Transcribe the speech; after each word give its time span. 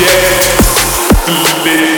Yeah, 0.00 0.04
do. 1.64 1.97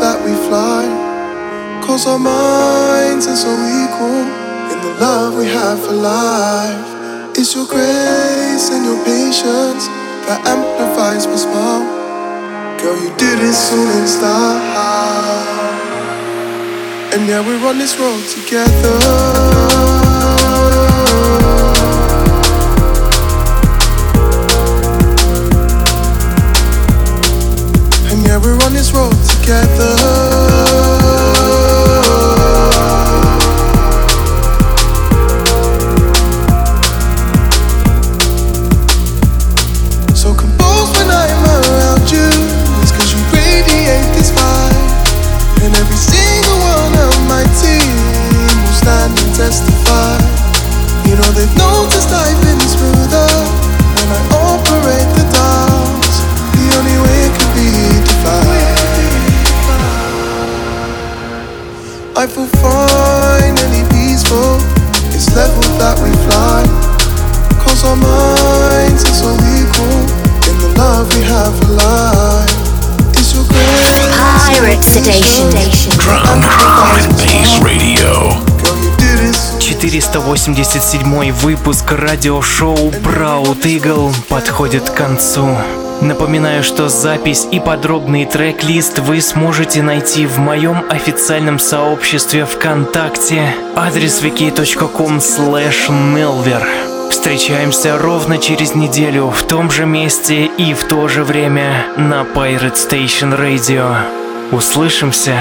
that 0.00 0.18
we 0.24 0.32
fly. 0.48 0.84
Cause 1.84 2.06
our 2.06 2.18
minds 2.18 3.26
are 3.26 3.36
so 3.36 3.52
equal 3.52 4.22
in 4.72 4.78
the 4.84 4.92
love 5.00 5.34
we 5.36 5.46
have 5.46 5.78
for 5.84 5.92
life. 5.92 6.88
It's 7.38 7.54
your 7.54 7.66
grace 7.66 8.70
and 8.70 8.84
your 8.84 9.02
patience 9.04 9.86
that 10.26 10.40
amplifies 10.44 11.26
my 11.26 11.36
smile. 11.36 11.84
Girl, 12.80 12.96
you 13.02 13.10
did 13.16 13.38
it 13.40 13.54
so 13.54 13.76
in 13.76 14.06
style. 14.06 15.56
And 17.14 17.28
yeah, 17.28 17.40
we're 17.46 17.66
on 17.66 17.78
this 17.78 17.98
road 17.98 18.24
together. 18.28 18.96
yeah, 28.26 28.42
we're 28.42 28.58
on 28.66 28.72
this 28.72 28.92
road 28.92 29.15
together 29.46 30.35
life 62.26 62.36
will 62.36 62.46
finally 62.58 63.82
peaceful. 63.90 64.58
It's 65.14 65.30
level 65.36 65.62
that 65.78 65.96
we 66.02 66.10
fly. 66.26 66.66
Cause 67.62 67.84
our 67.84 67.96
minds 67.96 69.04
are 69.04 69.14
so 69.14 69.30
equal 69.54 69.98
in 70.48 70.56
the 70.62 70.74
love 70.78 71.06
we 71.14 71.22
have 71.22 71.54
for 71.58 71.72
life. 71.78 72.50
It's 73.14 73.34
your 73.34 73.46
grace. 73.46 74.10
Pirate 74.50 74.82
Sedation. 74.82 75.50
Drum, 75.98 76.40
drum 76.40 76.98
and 76.98 77.14
bass 77.22 77.60
radio. 77.62 78.34
487 79.60 81.32
выпуск 81.32 81.90
радиошоу 81.90 82.90
Proud 83.04 83.62
Eagle 83.62 84.12
подходит 84.28 84.90
к 84.90 84.94
концу. 84.94 85.46
Напоминаю, 86.02 86.62
что 86.62 86.88
запись 86.88 87.46
и 87.50 87.58
подробный 87.58 88.26
трек-лист 88.26 88.98
вы 88.98 89.20
сможете 89.20 89.82
найти 89.82 90.26
в 90.26 90.38
моем 90.38 90.84
официальном 90.90 91.58
сообществе 91.58 92.44
ВКонтакте 92.44 93.54
адрес 93.74 94.22
wiki.com 94.22 95.18
slash 95.18 95.88
melver. 95.88 96.62
Встречаемся 97.10 97.96
ровно 97.98 98.38
через 98.38 98.74
неделю 98.74 99.30
в 99.30 99.42
том 99.44 99.70
же 99.70 99.86
месте 99.86 100.46
и 100.58 100.74
в 100.74 100.84
то 100.84 101.08
же 101.08 101.24
время 101.24 101.86
на 101.96 102.22
Pirate 102.22 102.74
Station 102.74 103.38
Radio. 103.38 103.96
Услышимся! 104.52 105.36